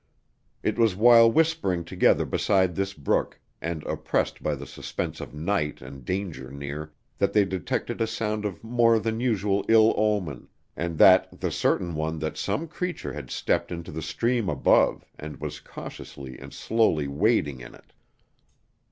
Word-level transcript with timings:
It 0.63 0.79
was 0.79 0.95
while 0.95 1.31
whispering 1.31 1.85
together 1.85 2.25
beside 2.25 2.73
this 2.73 2.91
brook, 2.95 3.39
and 3.61 3.83
oppressed 3.83 4.41
by 4.41 4.55
the 4.55 4.65
suspense 4.65 5.21
of 5.21 5.35
night 5.35 5.79
and 5.79 6.03
danger 6.03 6.49
near, 6.49 6.91
that 7.19 7.33
they 7.33 7.45
detected 7.45 8.01
a 8.01 8.07
sound 8.07 8.43
of 8.43 8.63
more 8.63 8.97
than 8.97 9.19
usual 9.19 9.63
ill 9.69 9.93
omen, 9.95 10.47
and 10.75 10.97
that, 10.97 11.39
the 11.39 11.51
certain 11.51 11.93
one 11.93 12.17
that 12.17 12.35
some 12.35 12.67
creature 12.67 13.13
had 13.13 13.29
stepped 13.29 13.71
into 13.71 13.91
the 13.91 14.01
stream 14.01 14.49
above, 14.49 15.05
and 15.19 15.39
was 15.39 15.59
cautiously 15.59 16.35
and 16.39 16.51
slowly 16.51 17.07
wading 17.07 17.59
in 17.61 17.75
it. 17.75 17.93